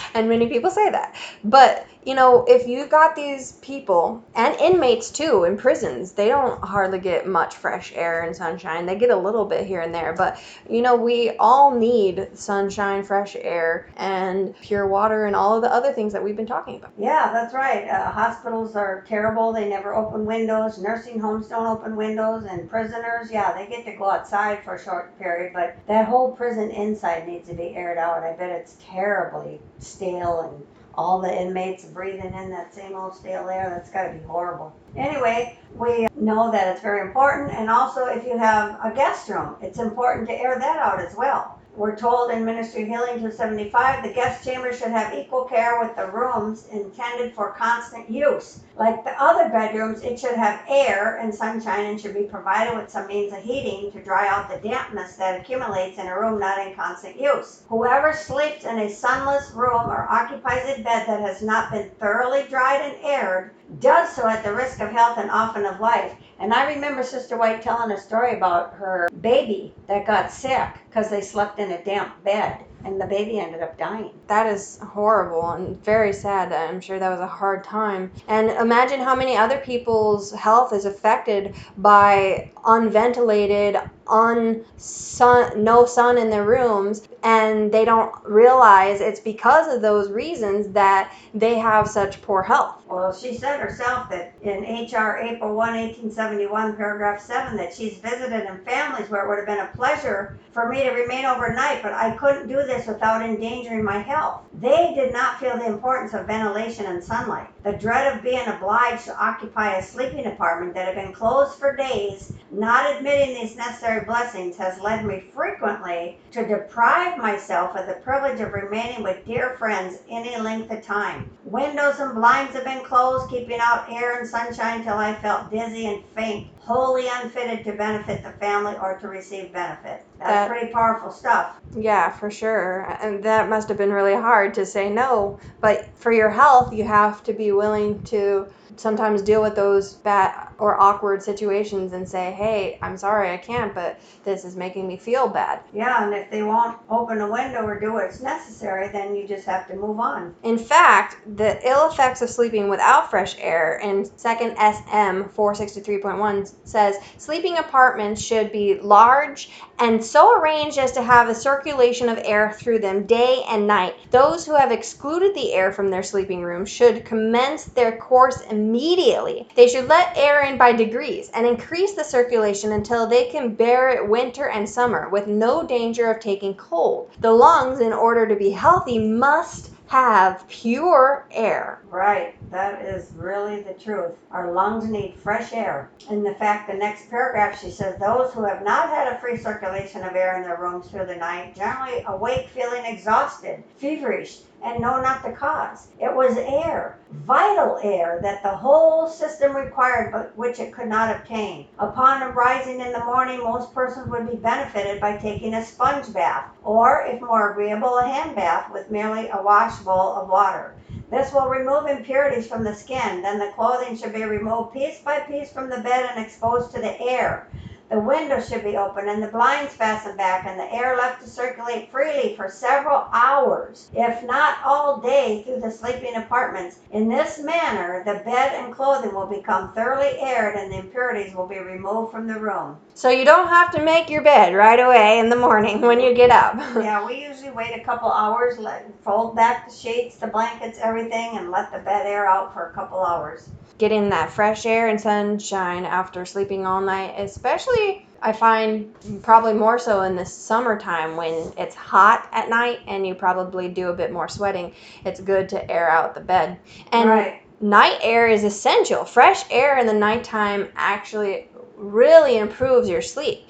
[0.14, 1.14] and many people say that.
[1.44, 6.62] But you know, if you got these people and inmates too in prisons, they don't
[6.64, 8.86] hardly get much fresh air and sunshine.
[8.86, 13.02] They get a little bit here and there, but you know, we all need sunshine,
[13.02, 16.76] fresh air, and pure water, and all of the other things that we've been talking
[16.76, 16.92] about.
[16.98, 17.88] Yeah, that's right.
[17.88, 19.52] Uh, hospitals are terrible.
[19.52, 20.78] They never open windows.
[20.78, 22.44] Nursing homes don't open windows.
[22.44, 26.32] And prisoners, yeah, they get to go outside for a short period, but that whole
[26.32, 28.22] prison inside needs to be aired out.
[28.22, 33.48] I bet it's terribly stale and all the inmates breathing in that same old stale
[33.48, 33.70] air.
[33.70, 34.74] That's got to be horrible.
[34.96, 37.52] Anyway, we know that it's very important.
[37.52, 41.14] And also, if you have a guest room, it's important to air that out as
[41.16, 41.59] well.
[41.80, 46.10] We're told in Ministry Healing 275 the guest chamber should have equal care with the
[46.10, 48.60] rooms intended for constant use.
[48.76, 52.90] Like the other bedrooms, it should have air and sunshine and should be provided with
[52.90, 56.58] some means of heating to dry out the dampness that accumulates in a room not
[56.58, 57.62] in constant use.
[57.70, 62.42] Whoever sleeps in a sunless room or occupies a bed that has not been thoroughly
[62.50, 66.14] dried and aired does so at the risk of health and often of life.
[66.38, 71.10] And I remember Sister White telling a story about her baby that got sick because
[71.10, 74.10] they slept in a damp bed and the baby ended up dying.
[74.26, 76.52] That is horrible and very sad.
[76.52, 78.10] I'm sure that was a hard time.
[78.28, 83.76] And imagine how many other people's health is affected by unventilated,
[84.08, 90.10] un sun, no sun in their rooms, and they don't realize it's because of those
[90.10, 92.82] reasons that they have such poor health.
[92.88, 95.18] Well, she said herself that in H.R.
[95.18, 99.64] April 1, 1871, paragraph 7, that she's visited in families where it would have been
[99.64, 103.98] a pleasure for me to remain overnight, but I couldn't do this without endangering my
[103.98, 104.42] health.
[104.54, 107.48] They did not feel the importance of ventilation and sunlight.
[107.64, 111.76] The dread of being obliged to occupy a sleeping apartment that had been closed for
[111.76, 117.94] days, not admitting these necessary blessings, has led me frequently to deprive myself of the
[117.94, 121.30] privilege of remaining with dear friends any length of time.
[121.44, 125.86] Windows and blinds have been closed, keeping out air and sunshine till I felt dizzy
[125.86, 130.04] and faint, wholly unfitted to benefit the family or to receive benefit.
[130.18, 131.58] That's That- pretty powerful stuff.
[131.74, 132.86] Yeah, for sure.
[133.00, 135.38] And that must have been really hard to say no.
[135.60, 140.48] But for your health, you have to be willing to sometimes deal with those bad
[140.58, 144.96] or awkward situations and say, hey, I'm sorry, I can't, but this is making me
[144.96, 145.60] feel bad.
[145.72, 149.46] Yeah, and if they won't open a window or do what's necessary, then you just
[149.46, 150.34] have to move on.
[150.42, 156.96] In fact, the ill effects of sleeping without fresh air in 2nd SM 463.1 says
[157.18, 162.52] sleeping apartments should be large and so arranged as to have a circulation of air
[162.52, 163.94] through them day and night.
[164.10, 169.48] Those who have excluded the air from their sleeping room should commence their course immediately.
[169.54, 173.88] They should let air in by degrees and increase the circulation until they can bear
[173.90, 177.10] it winter and summer with no danger of taking cold.
[177.20, 181.80] The lungs, in order to be healthy, must have pure air.
[181.90, 184.12] Right, that is really the truth.
[184.30, 185.90] Our lungs need fresh air.
[186.08, 189.36] In the fact, the next paragraph, she says, those who have not had a free
[189.36, 194.80] circulation of air in their rooms through the night generally awake feeling exhausted, feverish, and
[194.80, 195.88] know not the cause.
[195.98, 201.14] It was air, vital air, that the whole system required, but which it could not
[201.14, 201.66] obtain.
[201.78, 206.46] Upon rising in the morning, most persons would be benefited by taking a sponge bath,
[206.62, 210.74] or, if more agreeable, a hand bath with merely a wash bowl of water.
[211.10, 213.22] This will remove impurities from the skin.
[213.22, 216.80] Then the clothing should be removed piece by piece from the bed and exposed to
[216.80, 217.48] the air.
[217.90, 221.28] The windows should be open and the blinds fastened back and the air left to
[221.28, 226.78] circulate freely for several hours, if not all day, through the sleeping apartments.
[226.92, 231.48] In this manner, the bed and clothing will become thoroughly aired and the impurities will
[231.48, 232.76] be removed from the room.
[232.94, 236.14] So you don't have to make your bed right away in the morning when you
[236.14, 236.56] get up.
[236.90, 241.36] Yeah, we usually wait a couple hours, let fold back the sheets, the blankets, everything,
[241.36, 243.48] and let the bed air out for a couple hours.
[243.78, 247.79] Getting that fresh air and sunshine after sleeping all night, especially
[248.22, 253.14] I find probably more so in the summertime when it's hot at night and you
[253.14, 254.74] probably do a bit more sweating.
[255.04, 256.58] It's good to air out the bed.
[256.92, 257.42] And right.
[257.62, 259.04] night air is essential.
[259.04, 263.48] Fresh air in the nighttime actually really improves your sleep.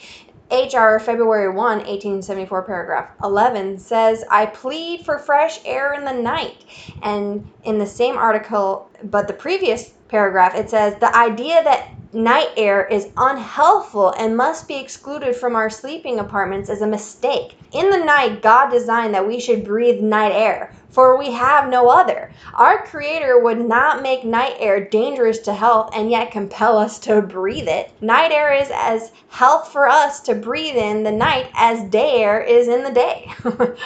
[0.52, 6.64] HR February 1, 1874, paragraph 11 says, I plead for fresh air in the night.
[7.02, 12.48] And in the same article, but the previous paragraph, it says, the idea that night
[12.56, 17.56] air is unhealthful and must be excluded from our sleeping apartments is a mistake.
[17.72, 21.88] In the night, God designed that we should breathe night air, for we have no
[21.88, 22.32] other.
[22.54, 27.22] Our Creator would not make night air dangerous to health and yet compel us to
[27.22, 27.92] breathe it.
[28.00, 32.40] Night air is as health for us to breathe in the night as day air
[32.42, 33.32] is in the day.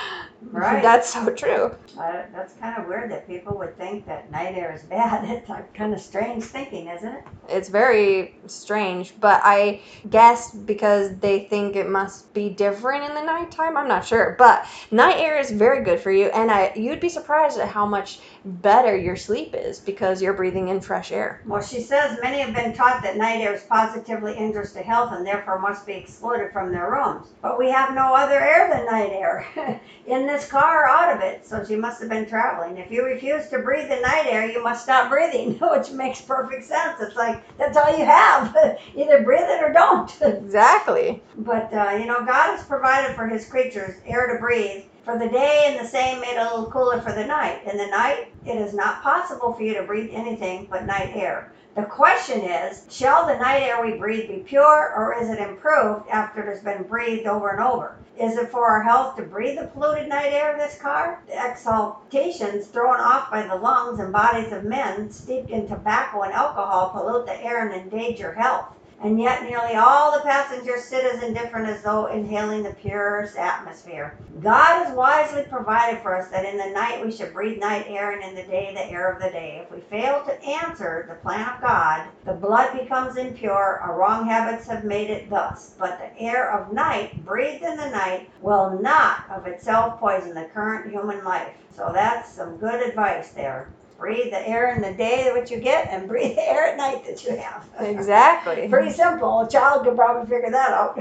[0.54, 0.82] Right.
[0.82, 1.74] That's so true.
[1.98, 5.28] Uh, that's kind of weird that people would think that night air is bad.
[5.28, 7.24] It's like kind of strange thinking, isn't it?
[7.48, 9.80] It's very strange, but I
[10.10, 13.76] guess because they think it must be different in the nighttime.
[13.76, 17.08] I'm not sure, but night air is very good for you, and I you'd be
[17.08, 21.40] surprised at how much better your sleep is because you're breathing in fresh air.
[21.46, 25.12] Well, she says many have been taught that night air is positively injurious to health
[25.12, 27.28] and therefore must be excluded from their rooms.
[27.40, 29.46] But we have no other air than night air
[30.06, 32.78] in this car or out of it, so she must have been traveling.
[32.78, 36.64] If you refuse to breathe the night air, you must stop breathing, which makes perfect
[36.64, 36.98] sense.
[36.98, 38.56] It's like that's all you have.
[38.96, 40.10] Either breathe it or don't.
[40.22, 41.22] Exactly.
[41.36, 45.28] But uh, you know, God has provided for His creatures air to breathe for the
[45.28, 47.60] day, and the same made a little cooler for the night.
[47.70, 51.52] In the night, it is not possible for you to breathe anything but night air.
[51.74, 56.08] The question is, shall the night air we breathe be pure, or is it improved
[56.08, 57.96] after it has been breathed over and over?
[58.16, 61.20] Is it for our health to breathe the polluted night air of this car?
[61.26, 66.32] The exhalations thrown off by the lungs and bodies of men steeped in tobacco and
[66.32, 68.66] alcohol pollute the air and endanger health
[69.02, 74.16] and yet nearly all the passengers sit as indifferent as though inhaling the purest atmosphere.
[74.40, 78.12] God has wisely provided for us that in the night we should breathe night air
[78.12, 79.62] and in the day the air of the day.
[79.62, 84.26] If we fail to answer the plan of God, the blood becomes impure, our wrong
[84.26, 85.74] habits have made it thus.
[85.78, 90.48] But the air of night, breathed in the night, will not of itself poison the
[90.54, 91.54] current human life.
[91.76, 93.68] So that's some good advice there
[94.04, 97.02] breathe the air in the day that you get and breathe the air at night
[97.06, 97.66] that you have.
[97.94, 98.68] Exactly.
[98.68, 99.40] Pretty simple.
[99.40, 100.98] A child could probably figure that out.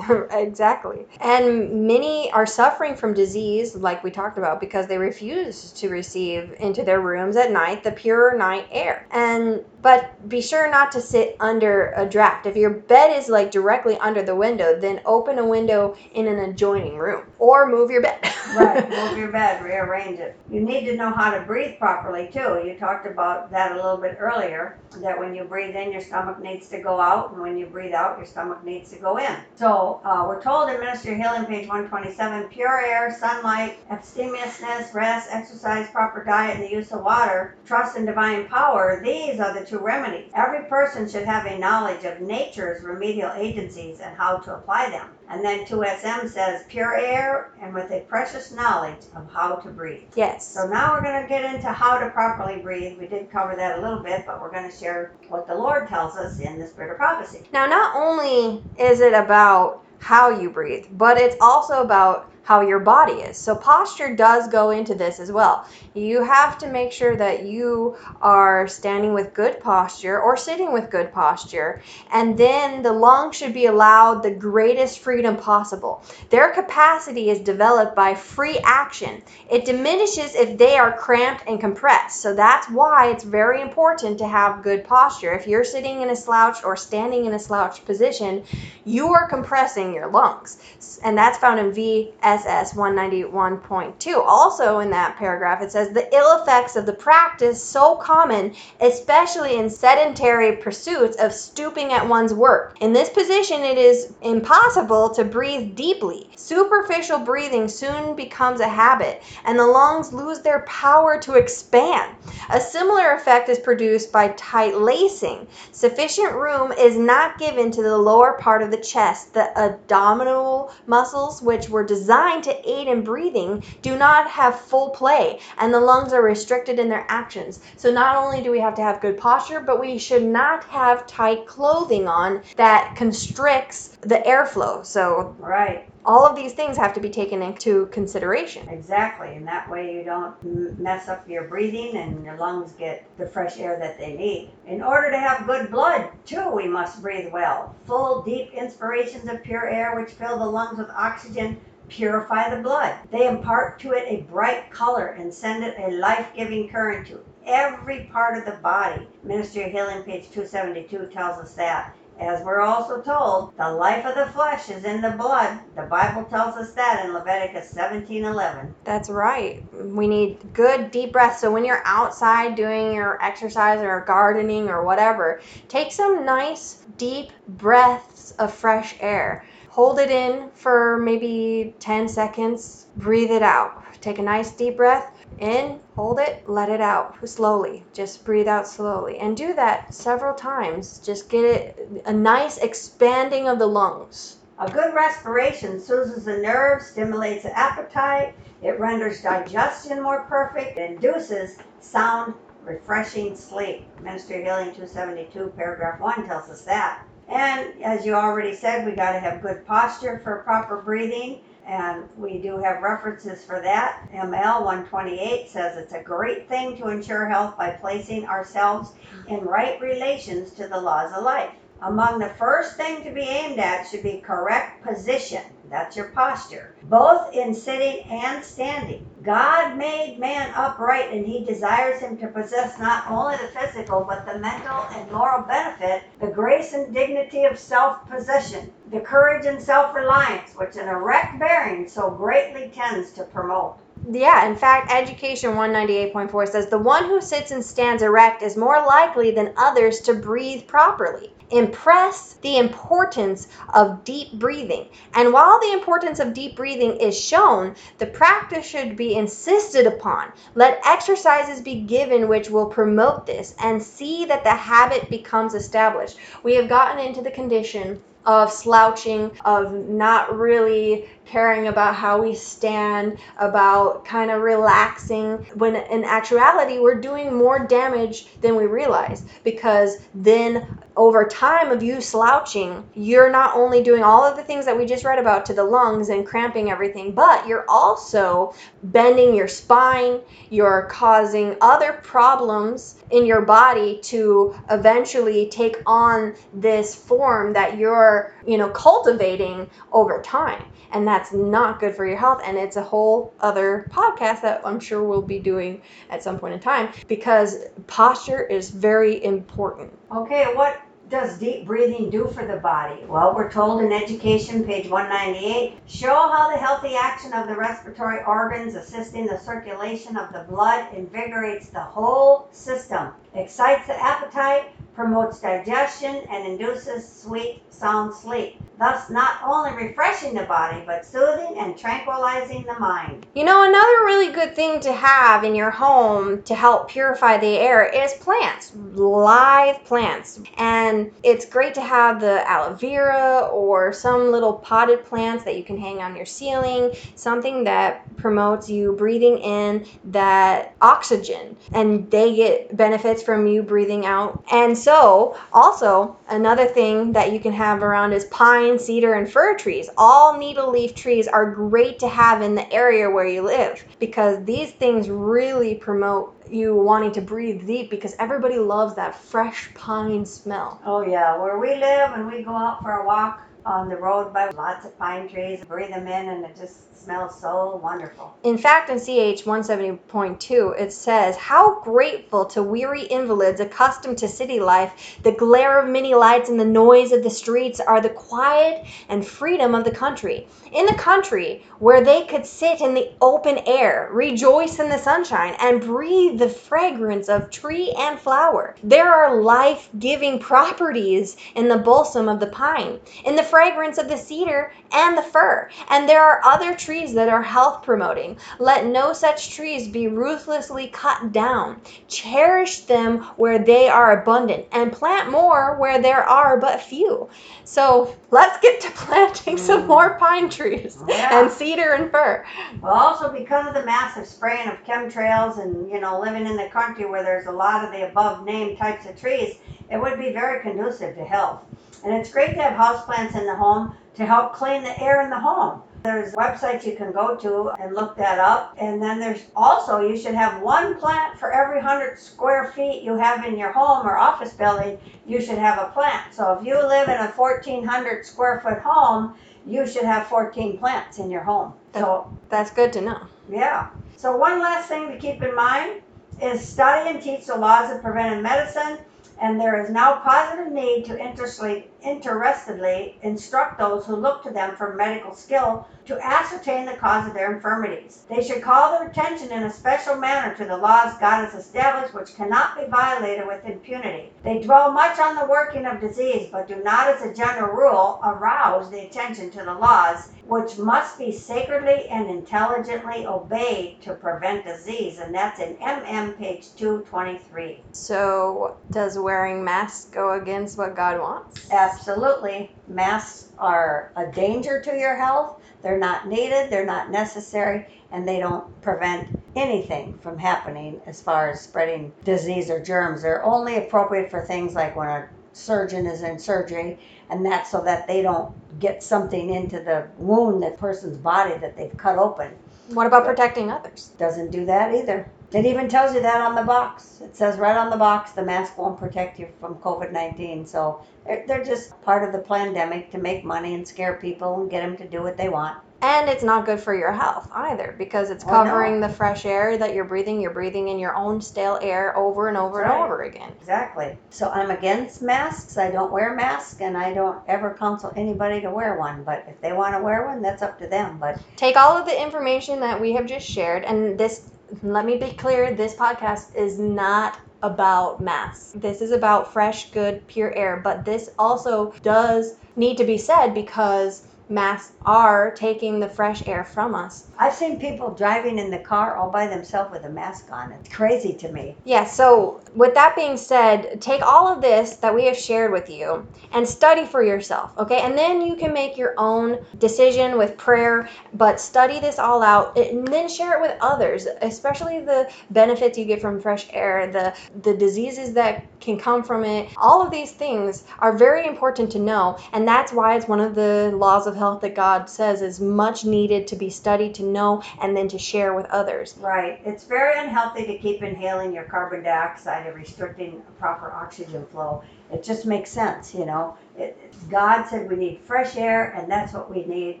[0.32, 1.06] exactly.
[1.20, 6.54] And many are suffering from disease, like we talked about, because they refuse to receive
[6.60, 9.06] into their rooms at night the pure night air.
[9.10, 12.46] And but be sure not to sit under a draft.
[12.46, 16.38] If your bed is like directly under the window, then open a window in an
[16.40, 18.18] adjoining room or move your bed.
[18.56, 20.36] right, move your bed, rearrange it.
[20.50, 22.62] You need to know how to breathe properly too.
[22.66, 24.78] You talked about that a little bit earlier.
[25.02, 27.92] That when you breathe in, your stomach needs to go out, and when you breathe
[27.92, 29.36] out, your stomach needs to go in.
[29.56, 35.90] So uh, we're told in Ministry Healing, page 127, pure air, sunlight, abstemiousness, rest, exercise,
[35.90, 39.00] proper diet, and the use of water, trust in divine power.
[39.04, 40.30] These are the two remedies.
[40.34, 45.08] Every person should have a knowledge of nature's remedial agencies and how to apply them.
[45.28, 50.04] And then 2SM says pure air and with a precious knowledge of how to breathe.
[50.14, 50.46] Yes.
[50.46, 52.98] So now we're going to get into how to properly breathe.
[52.98, 55.88] We did cover that a little bit, but we're going to share what the Lord
[55.88, 57.42] tells us in the Spirit of Prophecy.
[57.52, 62.78] Now, not only is it about how you breathe, but it's also about how your
[62.78, 63.36] body is.
[63.36, 65.66] So posture does go into this as well.
[65.94, 70.88] You have to make sure that you are standing with good posture or sitting with
[70.88, 76.04] good posture, and then the lungs should be allowed the greatest freedom possible.
[76.30, 79.22] Their capacity is developed by free action.
[79.50, 82.20] It diminishes if they are cramped and compressed.
[82.20, 85.32] So that's why it's very important to have good posture.
[85.32, 88.44] If you're sitting in a slouched or standing in a slouched position,
[88.84, 90.58] you are compressing your lungs.
[91.02, 94.22] And that's found in VS SS 191.2.
[94.26, 99.56] Also, in that paragraph, it says the ill effects of the practice so common, especially
[99.56, 102.76] in sedentary pursuits of stooping at one's work.
[102.80, 106.28] In this position, it is impossible to breathe deeply.
[106.36, 112.16] Superficial breathing soon becomes a habit, and the lungs lose their power to expand.
[112.50, 115.46] A similar effect is produced by tight lacing.
[115.72, 119.32] Sufficient room is not given to the lower part of the chest.
[119.32, 125.38] The abdominal muscles, which were designed to aid in breathing, do not have full play,
[125.58, 127.60] and the lungs are restricted in their actions.
[127.76, 131.06] So, not only do we have to have good posture, but we should not have
[131.06, 134.84] tight clothing on that constricts the airflow.
[134.84, 138.68] So, Right, all of these things have to be taken into consideration.
[138.68, 139.34] exactly.
[139.34, 143.58] And that way you don't mess up your breathing and your lungs get the fresh
[143.58, 144.50] air that they need.
[144.66, 147.74] In order to have good blood, too, we must breathe well.
[147.86, 151.58] Full, deep inspirations of pure air, which fill the lungs with oxygen,
[151.88, 152.96] purify the blood.
[153.10, 157.20] They impart to it a bright color and send it a life giving current to
[157.46, 159.06] every part of the body.
[159.22, 161.94] Ministry of Healing, page 272, tells us that.
[162.18, 165.58] As we're also told, the life of the flesh is in the blood.
[165.74, 168.74] The Bible tells us that in Leviticus 17:11.
[168.84, 169.62] That's right.
[169.74, 171.42] We need good deep breaths.
[171.42, 177.32] So when you're outside doing your exercise or gardening or whatever, take some nice deep
[177.48, 179.44] breaths of fresh air.
[179.76, 183.84] Hold it in for maybe 10 seconds, breathe it out.
[184.00, 187.84] Take a nice deep breath in, hold it, let it out slowly.
[187.92, 189.18] Just breathe out slowly.
[189.18, 190.98] And do that several times.
[191.00, 194.38] Just get it a nice expanding of the lungs.
[194.58, 201.58] A good respiration soothes the nerves, stimulates the appetite, it renders digestion more perfect, induces
[201.80, 202.32] sound,
[202.64, 203.84] refreshing sleep.
[204.02, 207.02] Ministry Healing 272, paragraph 1 tells us that.
[207.28, 211.40] And as you already said, we got to have good posture for proper breathing.
[211.66, 214.08] And we do have references for that.
[214.12, 218.92] ML 128 says it's a great thing to ensure health by placing ourselves
[219.26, 221.50] in right relations to the laws of life.
[221.82, 225.42] Among the first thing to be aimed at should be correct position.
[225.68, 229.06] That's your posture, both in sitting and standing.
[229.22, 234.24] God made man upright and he desires him to possess not only the physical but
[234.24, 239.60] the mental and moral benefit, the grace and dignity of self possession, the courage and
[239.60, 243.76] self reliance which an erect bearing so greatly tends to promote.
[244.08, 248.84] Yeah, in fact, Education 198.4 says the one who sits and stands erect is more
[248.86, 251.32] likely than others to breathe properly.
[251.50, 254.86] Impress the importance of deep breathing.
[255.14, 260.32] And while the importance of deep breathing is shown, the practice should be insisted upon.
[260.54, 266.18] Let exercises be given which will promote this and see that the habit becomes established.
[266.44, 272.34] We have gotten into the condition of slouching, of not really caring about how we
[272.34, 279.24] stand, about kind of relaxing, when in actuality, we're doing more damage than we realize.
[279.44, 280.64] Because then,
[280.96, 284.86] over time of you slouching, you're not only doing all of the things that we
[284.86, 288.54] just read about to the lungs and cramping everything, but you're also
[288.84, 296.94] bending your spine, you're causing other problems in your body to eventually take on this
[296.94, 300.64] form that you're, you know, cultivating over time
[300.96, 304.80] and that's not good for your health and it's a whole other podcast that i'm
[304.80, 305.80] sure we'll be doing
[306.10, 310.80] at some point in time because posture is very important Okay, what
[311.10, 313.04] does deep breathing do for the body?
[313.06, 318.24] Well, we're told in Education, page 198, show how the healthy action of the respiratory
[318.24, 325.40] organs assisting the circulation of the blood invigorates the whole system, excites the appetite, promotes
[325.40, 331.76] digestion, and induces sweet, sound sleep, thus not only refreshing the body, but soothing and
[331.76, 333.26] tranquilizing the mind.
[333.34, 337.58] you know another really good thing to have in your home to help purify the
[337.58, 344.30] air is plants live plants and it's great to have the aloe vera or some
[344.32, 349.38] little potted plants that you can hang on your ceiling something that promotes you breathing
[349.38, 356.64] in that oxygen and they get benefits from you breathing out and so also another
[356.64, 360.94] thing that you can have around is pine cedar and fir trees all needle leaf
[360.94, 365.74] trees are great to have in the area where you live because these things really
[365.74, 370.80] promote you wanting to breathe deep because everybody loves that fresh pine smell.
[370.84, 374.32] Oh yeah, where we live and we go out for a walk on the road
[374.32, 378.36] by lots of pine trees, breathe them in, and it just smells so wonderful.
[378.42, 384.58] In fact, in CH 170.2, it says, How grateful to weary invalids accustomed to city
[384.58, 388.84] life, the glare of many lights and the noise of the streets are the quiet
[389.08, 390.48] and freedom of the country.
[390.72, 395.54] In the country, where they could sit in the open air, rejoice in the sunshine,
[395.60, 398.74] and breathe the fragrance of tree and flower.
[398.82, 404.08] There are life giving properties in the balsam of the pine, in the fragrance of
[404.08, 408.38] the cedar and the fir, and there are other trees that are health promoting.
[408.58, 411.80] Let no such trees be ruthlessly cut down.
[412.08, 417.28] Cherish them where they are abundant, and plant more where there are but few.
[417.64, 419.86] So let's get to planting some Mm.
[419.88, 421.40] more pine trees Yeah.
[421.40, 422.44] and cedar and fir.
[422.80, 426.68] Well, also because of the massive spraying of chemtrails and you know living in the
[426.68, 429.56] country where there's a lot of the above named types of trees,
[429.90, 431.60] it would be very conducive to health.
[432.04, 435.30] And it's great to have houseplants in the home to help clean the air in
[435.30, 435.82] the home.
[436.06, 438.76] There's websites you can go to and look that up.
[438.78, 443.16] And then there's also you should have one plant for every hundred square feet you
[443.16, 444.98] have in your home or office building.
[445.26, 446.32] You should have a plant.
[446.32, 449.34] So if you live in a 1,400 square foot home,
[449.66, 451.72] you should have 14 plants in your home.
[451.92, 453.26] So That's good to know.
[453.50, 453.88] yeah.
[454.16, 456.02] So one last thing to keep in mind
[456.40, 458.98] is study and teach the laws of preventive medicine,
[459.42, 464.94] and there is now positive need to interestedly instruct those who look to them for
[464.94, 468.22] medical skill to ascertain the cause of their infirmities.
[468.28, 472.14] They should call their attention in a special manner to the laws God has established,
[472.14, 474.30] which cannot be violated with impunity.
[474.42, 478.20] They dwell much on the working of disease, but do not, as a general rule,
[478.24, 484.64] arouse the attention to the laws which must be sacredly and intelligently obeyed to prevent
[484.64, 485.18] disease.
[485.18, 487.82] And that's in MM page 223.
[487.92, 491.70] So, does wearing masks go against what God wants?
[491.72, 492.70] Absolutely.
[492.86, 495.60] Masks are a danger to your health.
[495.86, 501.48] They're not needed, they're not necessary, and they don't prevent anything from happening as far
[501.48, 503.22] as spreading disease or germs.
[503.22, 506.98] They're only appropriate for things like when a surgeon is in surgery,
[507.30, 511.76] and that's so that they don't get something into the wound, that person's body that
[511.76, 512.50] they've cut open.
[512.88, 514.10] What about protecting others?
[514.18, 515.30] Doesn't do that either.
[515.52, 517.20] It even tells you that on the box.
[517.22, 520.66] It says right on the box the mask won't protect you from COVID 19.
[520.66, 524.80] So they're, just part of the pandemic to make money and scare people and get
[524.82, 525.78] them to do what they want.
[526.02, 528.64] And it's not good for your health either because it's Oh, no.
[528.64, 530.40] covering the fresh air that you're breathing.
[530.40, 533.04] You're breathing in your own stale air over and over That's and right.
[533.06, 533.52] over again.
[533.58, 534.16] Exactly.
[534.30, 535.78] So I'm against masks.
[535.78, 539.24] I don't wear masks and I don't ever counsel anybody to wear one.
[539.24, 541.16] But if they want to wear one, that's up to them.
[541.18, 544.50] But Take all of the information that we have just shared, and this,
[544.82, 548.72] let me be clear this podcast is not about masks.
[548.74, 550.80] This is about fresh, good, pure air.
[550.82, 556.64] But this also does need to be said because masks are taking the fresh air
[556.64, 557.26] from us.
[557.38, 560.72] I've seen people driving in the car all by themselves with a mask on.
[560.72, 561.76] It's crazy to me.
[561.84, 565.90] Yeah, so with that being said, take all of this that we have shared with
[565.90, 568.00] you and study for yourself, okay?
[568.00, 572.76] And then you can make your own decision with prayer, but study this all out
[572.78, 577.34] and then share it with others, especially the benefits you get from fresh air, the
[577.62, 579.68] the diseases that can come from it.
[579.76, 583.54] All of these things are very important to know, and that's why it's one of
[583.54, 587.62] the laws of health that God says is much needed to be studied to know
[587.80, 589.16] and then to share with others.
[589.18, 589.60] Right.
[589.64, 594.82] It's very unhealthy to keep inhaling your carbon dioxide and restricting proper oxygen flow.
[595.12, 596.56] It just makes sense, you know.
[596.76, 600.00] It, God said we need fresh air, and that's what we need,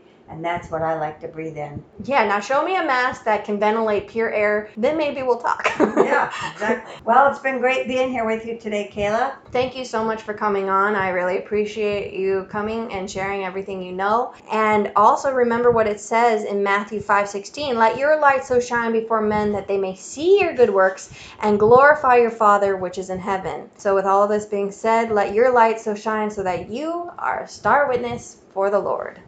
[0.28, 1.84] and that's what I like to breathe in.
[2.04, 5.68] Yeah, now show me a mask that can ventilate pure air, then maybe we'll talk.
[5.96, 6.94] Yeah, exactly.
[7.04, 9.34] Well, it's been great being here with you today, Kayla.
[9.50, 10.94] Thank you so much for coming on.
[10.94, 14.34] I really appreciate you coming and sharing everything you know.
[14.52, 19.20] And also remember what it says in Matthew 5:16, "Let your light so shine before
[19.20, 21.10] men that they may see your good works
[21.40, 25.10] and glorify your Father which is in heaven." So with all of this being said,
[25.10, 29.20] let your light so shine so that you are a star witness for the Lord.